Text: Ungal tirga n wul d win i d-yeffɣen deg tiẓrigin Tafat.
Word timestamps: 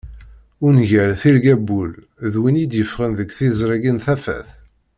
Ungal 0.67 1.11
tirga 1.21 1.55
n 1.59 1.63
wul 1.67 1.91
d 2.33 2.35
win 2.41 2.61
i 2.63 2.65
d-yeffɣen 2.65 3.11
deg 3.19 3.29
tiẓrigin 3.37 3.97
Tafat. 4.05 4.49